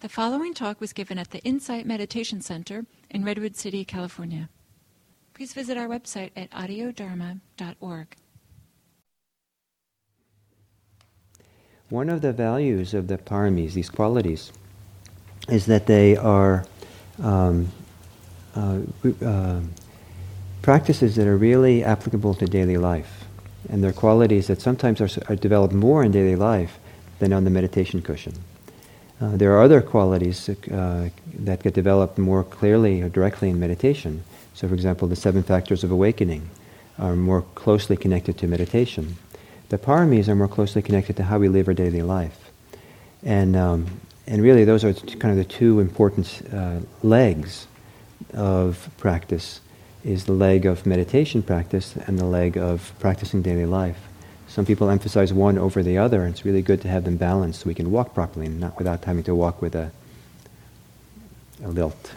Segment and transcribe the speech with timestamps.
[0.00, 4.48] The following talk was given at the Insight Meditation Center in Redwood City, California.
[5.34, 8.16] Please visit our website at audiodharma.org.
[11.90, 14.52] One of the values of the paramis, these qualities,
[15.50, 16.64] is that they are
[17.22, 17.68] um,
[18.56, 18.78] uh,
[19.22, 19.60] uh,
[20.62, 23.24] practices that are really applicable to daily life.
[23.68, 26.78] And they're qualities that sometimes are, are developed more in daily life
[27.18, 28.32] than on the meditation cushion.
[29.20, 34.24] Uh, there are other qualities uh, that get developed more clearly or directly in meditation.
[34.54, 36.48] So, for example, the seven factors of awakening
[36.98, 39.16] are more closely connected to meditation.
[39.68, 42.50] The paramis are more closely connected to how we live our daily life.
[43.22, 47.66] And, um, and really, those are kind of the two important uh, legs
[48.32, 49.60] of practice
[50.02, 53.98] is the leg of meditation practice and the leg of practicing daily life.
[54.50, 57.60] Some people emphasize one over the other, and it's really good to have them balanced
[57.60, 59.92] so we can walk properly and not without having to walk with a,
[61.62, 62.12] a lilt.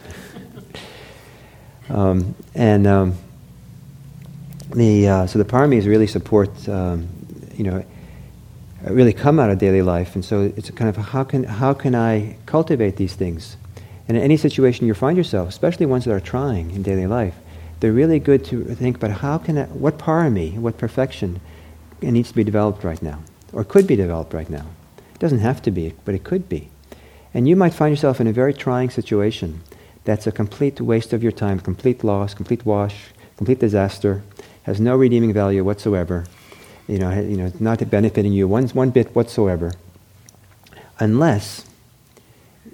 [1.90, 3.16] um, and um,
[4.72, 7.08] the, uh, so the paramis really support, um,
[7.54, 7.86] you know,
[8.82, 10.16] really come out of daily life.
[10.16, 13.58] And so it's kind of how can, how can I cultivate these things?
[14.08, 17.36] And in any situation you find yourself, especially ones that are trying in daily life,
[17.80, 21.40] they're really good to think about how can I, what parami, what perfection
[22.04, 23.20] it needs to be developed right now,
[23.52, 24.66] or could be developed right now.
[25.14, 26.70] It doesn't have to be, but it could be.
[27.34, 29.62] And you might find yourself in a very trying situation
[30.04, 33.06] that's a complete waste of your time, complete loss, complete wash,
[33.38, 34.24] complete disaster,
[34.64, 36.26] has no redeeming value whatsoever,
[36.88, 39.72] you know, you know not benefiting you one, one bit whatsoever,
[41.00, 41.66] unless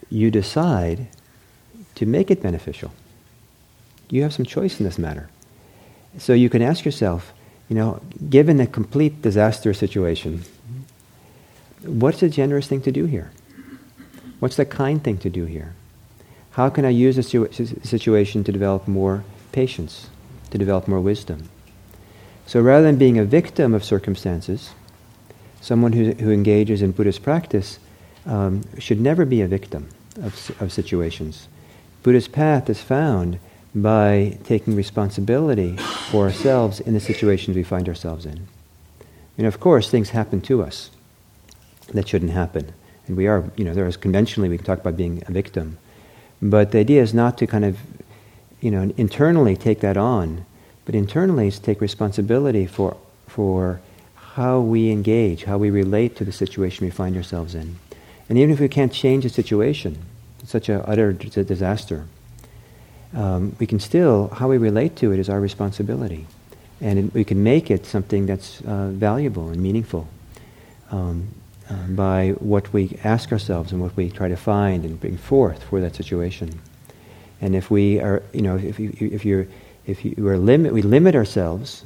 [0.10, 1.08] you decide
[1.96, 2.92] to make it beneficial.
[4.10, 5.30] You have some choice in this matter.
[6.18, 7.32] So you can ask yourself,
[7.70, 10.44] you know, given a complete disaster situation,
[11.84, 13.32] what's the generous thing to do here?
[14.40, 15.76] What's the kind thing to do here?
[16.52, 17.30] How can I use this
[17.84, 20.10] situation to develop more patience,
[20.50, 21.48] to develop more wisdom?
[22.48, 24.72] So rather than being a victim of circumstances,
[25.62, 27.78] someone who, who engages in Buddhist practice
[28.26, 29.90] um, should never be a victim
[30.22, 31.48] of, of situations.
[32.02, 33.40] Buddha's path is found
[33.76, 35.78] by taking responsibility
[36.10, 38.48] for ourselves in the situations we find ourselves in.
[39.38, 40.90] And of course, things happen to us
[41.94, 42.74] that shouldn't happen.
[43.08, 45.78] And we are, you know, there is conventionally we can talk about being a victim.
[46.42, 47.78] But the idea is not to kind of,
[48.62, 50.46] you know, internally take that on,
[50.86, 52.98] but internally is take responsibility for,
[53.28, 53.82] for
[54.16, 57.78] how we engage, how we relate to the situation we find ourselves in.
[58.28, 59.98] And even if we can't change the situation,
[60.40, 62.06] it's such an utter disaster,
[63.14, 66.28] um, we can still, how we relate to it is our responsibility.
[66.82, 70.08] And it, we can make it something that's uh, valuable and meaningful
[70.92, 71.28] um,
[71.70, 75.64] uh, by what we ask ourselves and what we try to find and bring forth
[75.64, 76.60] for that situation.
[77.42, 79.48] And if we are, you know, if, you, if you're,
[79.86, 81.84] if you are limit, we limit ourselves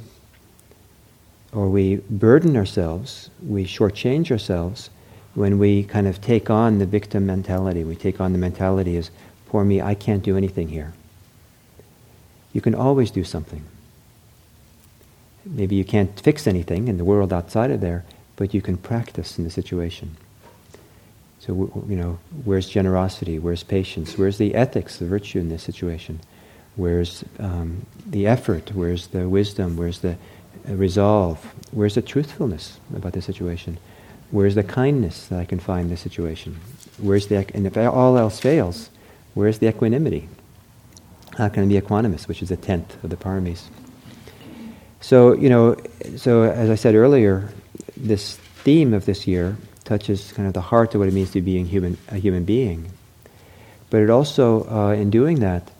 [1.52, 4.90] or we burden ourselves, we shortchange ourselves
[5.34, 7.84] when we kind of take on the victim mentality.
[7.84, 9.10] We take on the mentality as,
[9.46, 10.92] poor me, I can't do anything here.
[12.54, 13.62] You can always do something.
[15.44, 18.04] Maybe you can't fix anything in the world outside of there,
[18.36, 20.16] but you can practice in the situation.
[21.40, 23.38] So, you know, where's generosity?
[23.38, 24.16] Where's patience?
[24.16, 26.20] Where's the ethics, the virtue in this situation?
[26.76, 28.72] Where's um, the effort?
[28.72, 29.76] Where's the wisdom?
[29.76, 30.16] Where's the
[30.66, 31.44] uh, resolve?
[31.72, 33.78] Where's the truthfulness about the situation?
[34.30, 36.60] Where's the kindness that I can find in the situation?
[36.98, 38.88] Where's the, and if all else fails,
[39.34, 40.28] where's the equanimity?
[41.36, 43.62] How can I be equanimous, which is a tenth of the paramis?
[45.00, 45.76] So, you know,
[46.16, 47.50] so as I said earlier,
[47.96, 51.42] this theme of this year touches kind of the heart of what it means to
[51.42, 52.90] be a human, a human being.
[53.90, 55.70] But it also, uh, in doing that,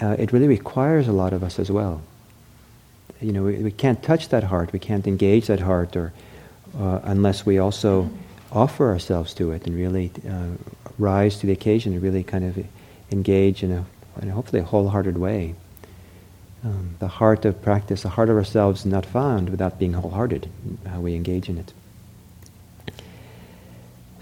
[0.00, 2.02] uh, it really requires a lot of us as well.
[3.20, 6.12] You know, we, we can't touch that heart, we can't engage that heart, or
[6.78, 8.10] uh, unless we also
[8.50, 10.46] offer ourselves to it and really uh,
[10.98, 12.64] rise to the occasion and really kind of
[13.10, 13.84] engage in a
[14.20, 15.54] in hopefully a wholehearted way.
[16.64, 20.48] Um, the heart of practice, the heart of ourselves not found without being wholehearted,
[20.86, 21.72] how we engage in it.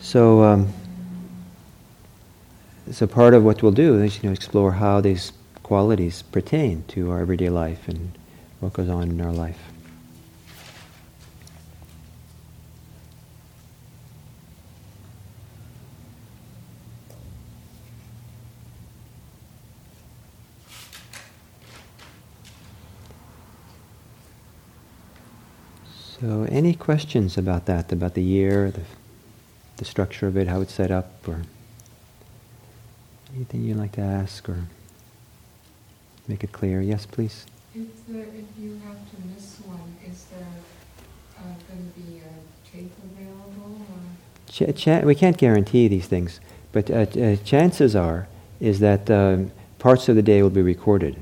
[0.00, 0.72] So, um,
[2.90, 5.32] so part of what we'll do is you know explore how these
[5.62, 8.10] qualities pertain to our everyday life and
[8.60, 9.58] what goes on in our life.
[26.20, 28.82] So, any questions about that, about the year, the,
[29.78, 31.40] the structure of it, how it's set up, or
[33.34, 34.64] anything you'd like to ask or
[36.28, 36.82] make it clear?
[36.82, 37.46] Yes, please.
[37.74, 40.46] If, there, if you have to miss one, is there
[41.38, 43.80] uh, going to be a tape available?
[44.46, 46.40] Ch- ch- we can't guarantee these things,
[46.72, 48.28] but uh, uh, chances are
[48.60, 51.16] is that um, parts of the day will be recorded,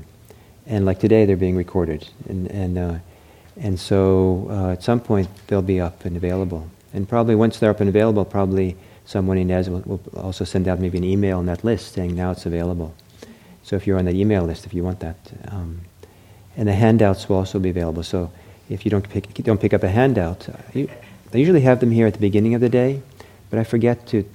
[0.67, 2.95] and like today they're being recorded, and and uh,
[3.59, 7.71] and so uh, at some point they'll be up and available, and probably once they're
[7.71, 8.75] up and available, probably
[9.05, 12.15] someone in ES will, will also send out maybe an email on that list saying
[12.15, 12.93] now it's available.
[13.63, 15.17] So if you're on that email list, if you want that.
[15.47, 15.81] Um,
[16.55, 18.03] and the handouts will also be available.
[18.03, 18.31] So
[18.69, 22.13] if you don't pick, don't pick up a handout, I usually have them here at
[22.13, 23.01] the beginning of the day,
[23.49, 24.25] but I forget to,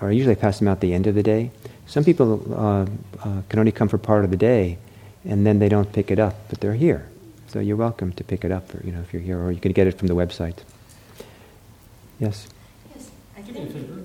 [0.00, 1.50] or I usually pass them out at the end of the day.
[1.86, 2.86] Some people uh,
[3.26, 4.78] uh, can only come for part of the day,
[5.24, 7.08] and then they don't pick it up, but they're here.
[7.50, 9.58] So you're welcome to pick it up, or, you know, if you're here, or you
[9.58, 10.58] can get it from the website.
[12.20, 12.46] Yes.
[12.94, 13.74] Yes, I think.
[13.74, 14.04] You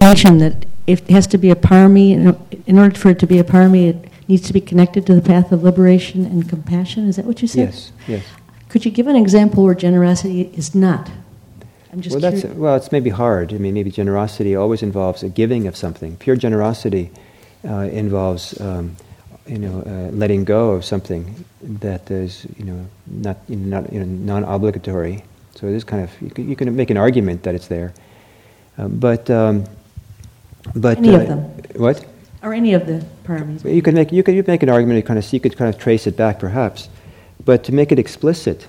[0.00, 2.36] mentioned that it has to be a parami.
[2.66, 5.22] In order for it to be a parami, it needs to be connected to the
[5.22, 7.08] path of liberation and compassion.
[7.08, 7.68] Is that what you said?
[7.68, 8.24] Yes, yes.
[8.68, 11.12] Could you give an example where generosity is not?
[11.92, 13.54] I'm just well, that's well, it's maybe hard.
[13.54, 16.16] I mean, maybe generosity always involves a giving of something.
[16.16, 17.12] Pure generosity
[17.64, 18.96] uh, involves, um,
[19.46, 23.92] you know, uh, letting go of something that is, you know, not, you know, not
[23.92, 25.24] you know, non-obligatory.
[25.54, 27.94] So it is kind of you can, you can make an argument that it's there,
[28.78, 29.64] uh, but um,
[30.74, 31.40] but any of uh, them.
[31.76, 32.04] What?
[32.44, 33.64] or any of the paramis.
[33.64, 34.98] You could make you could make an argument.
[34.98, 36.88] You kind of you could kind of trace it back, perhaps,
[37.44, 38.68] but to make it explicit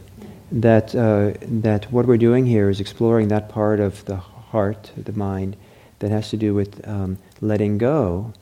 [0.52, 5.12] that uh, that what we're doing here is exploring that part of the heart, the
[5.12, 5.58] mind,
[6.00, 8.34] that has to do with um, letting go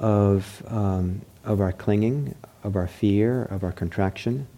[0.00, 4.48] of um, of our clinging, of our fear, of our contraction,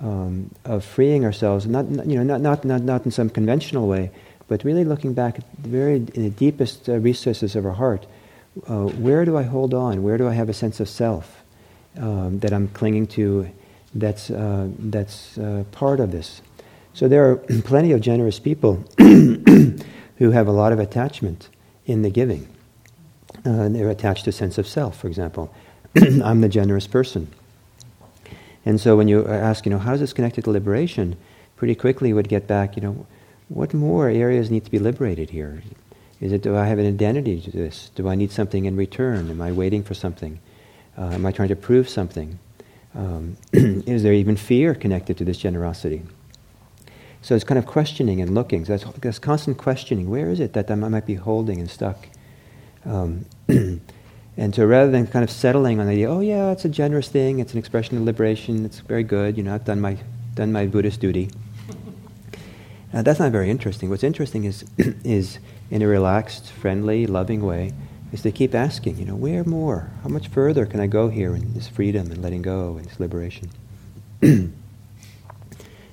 [0.00, 1.66] um, of freeing ourselves.
[1.66, 4.10] Not you know not, not not not in some conventional way,
[4.48, 8.06] but really looking back at the very in the deepest uh, recesses of our heart
[8.66, 10.02] uh, where do I hold on?
[10.02, 11.42] Where do I have a sense of self
[11.96, 13.48] um, that I'm clinging to
[13.94, 16.42] that's, uh, that's uh, part of this?
[16.94, 21.48] So there are plenty of generous people who have a lot of attachment
[21.86, 22.48] in the giving.
[23.44, 25.54] Uh, they're attached to a sense of self, for example.
[25.96, 27.28] I'm the generous person.
[28.66, 31.16] And so when you ask, you know, how is this connected to liberation?
[31.56, 33.06] Pretty quickly would get back, you know,
[33.48, 35.62] what more areas need to be liberated here?
[36.20, 37.90] Is it, do I have an identity to this?
[37.94, 39.30] Do I need something in return?
[39.30, 40.38] Am I waiting for something?
[40.96, 42.38] Uh, am I trying to prove something?
[42.94, 46.02] Um, is there even fear connected to this generosity?
[47.22, 48.64] So it's kind of questioning and looking.
[48.66, 50.10] So that's, that's constant questioning.
[50.10, 52.06] Where is it that I might be holding and stuck?
[52.84, 56.68] Um, and so rather than kind of settling on the idea, oh yeah, it's a
[56.68, 59.98] generous thing, it's an expression of liberation, it's very good, you know, I've done my,
[60.34, 61.30] done my Buddhist duty.
[62.92, 63.88] Uh, that's not very interesting.
[63.88, 64.64] What's interesting is,
[65.04, 65.38] is
[65.70, 67.72] in a relaxed, friendly, loving way,
[68.12, 69.90] is to keep asking, you know, where more?
[70.02, 72.98] How much further can I go here in this freedom and letting go and this
[72.98, 73.50] liberation?
[74.22, 74.52] and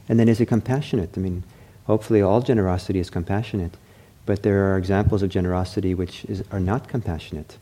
[0.07, 1.12] then is it compassionate?
[1.16, 1.44] I mean,
[1.86, 3.78] hopefully all generosity is compassionate,
[4.27, 7.57] but there are examples of generosity which is, are not compassionate.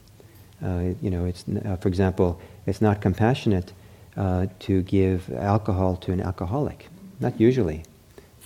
[0.62, 3.72] Uh, you know, it's, uh, for example, it's not compassionate
[4.16, 6.88] uh, to give alcohol to an alcoholic.
[7.20, 7.84] Not usually.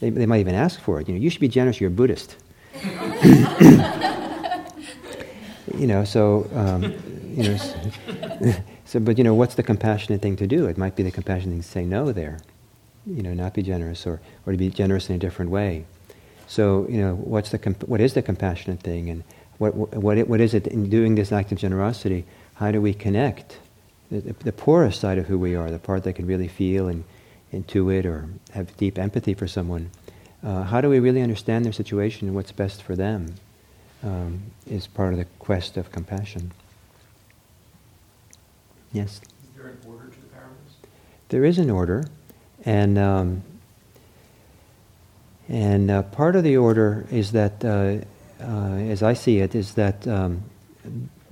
[0.00, 1.08] They, they might even ask for it.
[1.08, 1.80] You know, you should be generous.
[1.80, 2.36] You're a Buddhist.
[5.76, 6.92] you know, so um,
[7.34, 7.56] you know,
[8.84, 10.66] so but you know, what's the compassionate thing to do?
[10.66, 12.38] It might be the compassionate thing to say no there,
[13.06, 15.84] you know, not be generous, or or to be generous in a different way.
[16.50, 19.22] So you know, what's the comp- what is the compassionate thing, and
[19.58, 22.24] what what it, what is it in doing this act of generosity?
[22.54, 23.58] How do we connect
[24.10, 27.04] the, the poorest side of who we are, the part that can really feel and
[27.52, 29.90] intuit or have deep empathy for someone?
[30.42, 33.34] uh, how do we really understand their situation and what's best for them
[34.02, 36.52] um, is part of the quest of compassion.
[38.92, 39.20] Yes?
[39.22, 40.88] Is there an order to the paramis?
[41.28, 42.04] There is an order,
[42.64, 43.42] and um,
[45.50, 47.98] and uh, part of the order is that, uh,
[48.42, 50.42] uh as I see it, is that um,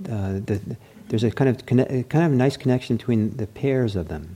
[0.05, 0.61] uh, the,
[1.07, 4.35] there's a kind of conne- kind of nice connection between the pairs of them,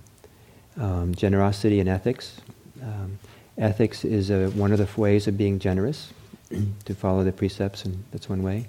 [0.77, 2.41] um, generosity and ethics.
[2.81, 3.19] Um,
[3.57, 6.11] Ethics is a, one of the ways of being generous,
[6.85, 8.67] to follow the precepts, and that's one way.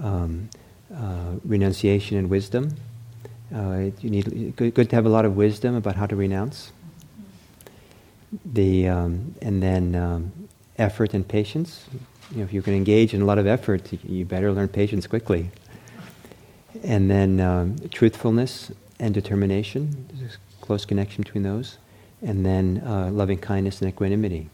[0.00, 0.50] Um,
[0.94, 2.74] uh, renunciation and wisdom.
[3.54, 6.72] Uh, you need good, good, to have a lot of wisdom about how to renounce.
[8.44, 10.32] The um, and then um,
[10.78, 11.86] effort and patience.
[12.30, 15.06] You know, if you can engage in a lot of effort, you better learn patience
[15.06, 15.50] quickly.
[16.84, 18.70] And then um, truthfulness
[19.00, 20.06] and determination.
[20.12, 21.78] There's a close connection between those
[22.22, 24.48] and then uh, loving kindness and equanimity.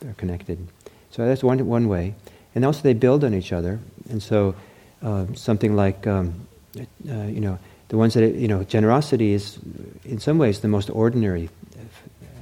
[0.00, 0.66] They're connected.
[1.10, 2.14] So that's one, one way.
[2.54, 3.80] And also they build on each other.
[4.08, 4.54] And so
[5.02, 6.46] uh, something like, um,
[6.78, 9.58] uh, you know, the ones that, you know, generosity is
[10.04, 11.50] in some ways the most ordinary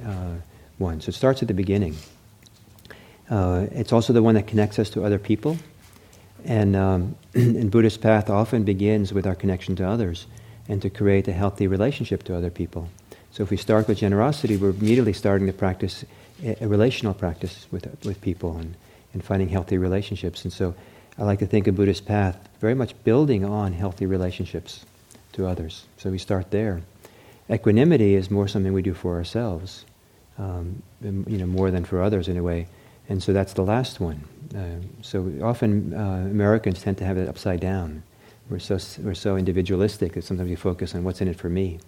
[0.06, 0.34] uh,
[0.80, 1.00] one.
[1.00, 1.96] So it starts at the beginning.
[3.30, 5.56] Uh, it's also the one that connects us to other people.
[6.44, 10.26] And, um, and Buddhist path often begins with our connection to others
[10.68, 12.88] and to create a healthy relationship to other people.
[13.32, 16.04] So if we start with generosity, we're immediately starting to practice
[16.42, 18.75] a, a relational practice with, with people and,
[19.12, 20.42] and finding healthy relationships.
[20.44, 20.75] And so
[21.18, 24.84] I like to think of Buddhist path very much building on healthy relationships
[25.32, 25.84] to others.
[25.99, 26.82] So we start there.
[27.49, 29.84] Equanimity is more something we do for ourselves,
[30.40, 32.66] um, you know, more than for others in a way.
[33.09, 34.25] And so that's the last one.
[34.54, 38.02] Uh, so often uh, Americans tend to have it upside down.
[38.49, 41.78] We're so, we're so individualistic that sometimes we focus on what's in it for me.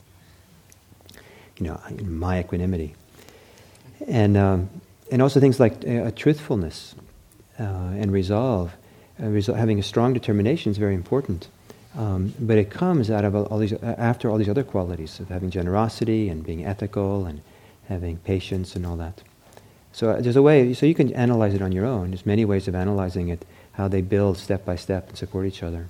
[1.58, 2.94] You know, my equanimity.
[4.06, 4.70] And, um,
[5.10, 6.94] and also things like uh, truthfulness
[7.58, 8.72] uh, and resolve.
[9.18, 11.48] Uh, resol- having a strong determination is very important.
[11.96, 15.50] Um, but it comes out of all these, after all these other qualities of having
[15.50, 17.42] generosity and being ethical and
[17.92, 19.22] having patience and all that.
[19.92, 22.10] So uh, there's a way, so you can analyze it on your own.
[22.10, 25.62] There's many ways of analyzing it, how they build step by step and support each
[25.62, 25.88] other.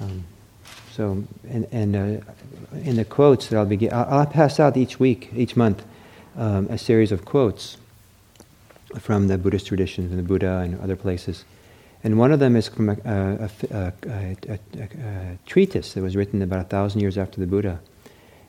[0.00, 0.24] Um,
[0.92, 2.32] so, and, and uh,
[2.82, 5.84] in the quotes that I'll begin, I'll, I'll, pass out each week, each month,
[6.36, 7.76] um, a series of quotes
[8.98, 11.44] from the Buddhist traditions and the Buddha and other places.
[12.02, 16.60] And one of them is from a, a, a, a treatise that was written about
[16.60, 17.80] a thousand years after the Buddha,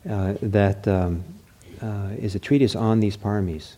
[0.09, 1.23] uh, that um,
[1.81, 3.75] uh, is a treatise on these paramis.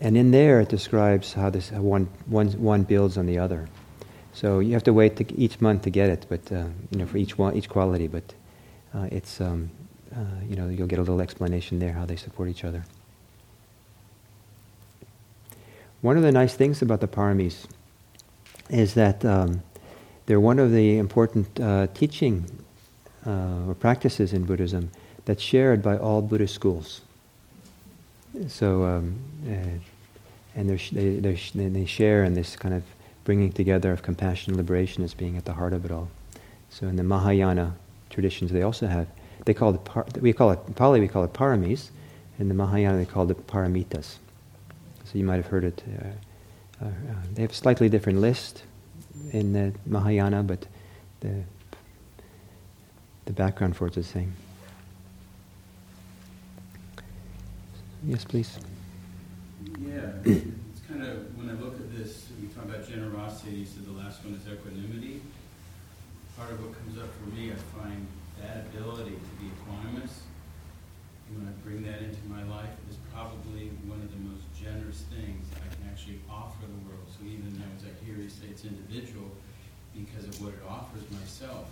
[0.00, 3.68] And in there, it describes how this how one, one, one builds on the other.
[4.32, 7.06] So you have to wait to each month to get it, but uh, you know
[7.06, 8.08] for each one, each quality.
[8.08, 8.34] But
[8.94, 9.70] uh, it's um,
[10.14, 10.18] uh,
[10.48, 12.84] you know you'll get a little explanation there how they support each other.
[16.00, 17.66] One of the nice things about the paramis
[18.70, 19.62] is that um,
[20.26, 22.46] they're one of the important uh, teaching
[23.26, 24.90] uh, or practices in Buddhism
[25.26, 27.02] that's shared by all Buddhist schools.
[28.48, 29.78] So um, uh,
[30.54, 31.18] and they,
[31.54, 32.82] they, they share in this kind of
[33.24, 36.08] bringing together of compassion and liberation as being at the heart of it all.
[36.70, 37.74] So in the Mahayana
[38.10, 39.06] traditions, they also have
[39.44, 41.90] they call it par, we call it in Pali we call it paramis,
[42.38, 44.16] in the Mahayana they call it paramitas.
[45.04, 45.82] So you might have heard it.
[46.00, 46.88] Uh, uh,
[47.34, 48.64] they have a slightly different list
[49.32, 50.66] in the Mahayana, but
[51.20, 51.42] the
[53.24, 54.34] the background for it is the same.
[58.04, 58.58] Yes, please.
[59.78, 63.94] Yeah, it's kind of, when I look at this, we talk about generosity, so the
[63.94, 65.22] last one is equanimity.
[66.36, 68.06] Part of what comes up for me, I find
[68.42, 70.26] that ability to be equanimous,
[71.30, 75.46] when I bring that into my life, is probably one of the most generous things
[75.54, 77.06] I can actually offer the world.
[77.06, 79.30] So even though, as I hear you say, it's individual,
[79.94, 81.70] because of what it offers myself,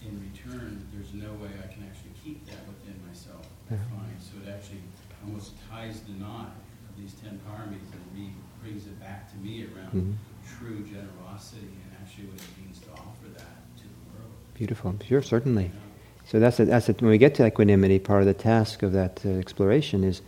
[0.00, 3.44] in return, there's no way I can actually keep that within myself.
[3.68, 4.16] I find.
[4.16, 4.80] So it actually
[5.24, 6.52] almost ties the knot
[6.88, 10.12] of these ten paramis and re- brings it back to me around mm-hmm.
[10.58, 14.32] true generosity and actually what it means to offer that to the world.
[14.54, 14.94] Beautiful.
[15.06, 15.64] Sure, certainly.
[15.64, 15.80] Yeah.
[16.26, 18.92] So that's a, that's a, when we get to equanimity, part of the task of
[18.92, 20.22] that uh, exploration is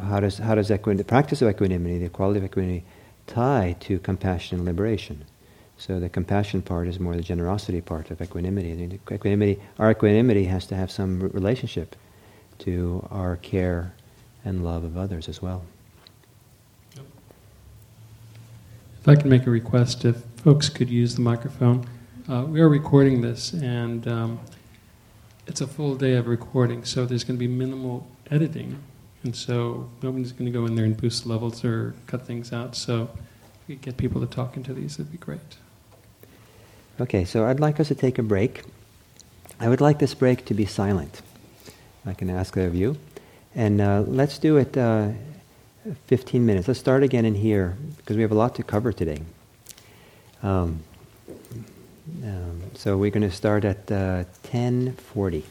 [0.00, 2.84] how does how does equanimity, the practice of equanimity, the quality of equanimity,
[3.26, 5.24] tie to compassion and liberation?
[5.76, 9.00] So the compassion part is more the generosity part of equanimity.
[9.10, 11.94] Equanimity, our equanimity has to have some relationship
[12.58, 13.94] to our care
[14.48, 15.62] and love of others as well.
[19.00, 21.86] If I can make a request, if folks could use the microphone.
[22.28, 24.40] Uh, we are recording this, and um,
[25.46, 28.82] it's a full day of recording, so there's going to be minimal editing.
[29.24, 32.76] And so nobody's going to go in there and boost levels or cut things out.
[32.76, 33.10] So
[33.62, 35.56] if we get people to talk into these, it'd be great.
[37.00, 38.62] Okay, so I'd like us to take a break.
[39.58, 41.22] I would like this break to be silent.
[42.06, 42.96] I can ask of you.
[43.58, 45.08] And uh, let's do it uh,
[46.06, 46.68] 15 minutes.
[46.68, 49.20] Let's start again in here because we have a lot to cover today.
[50.44, 50.78] Um,
[52.22, 55.44] um, so we're going to start at uh, 1040.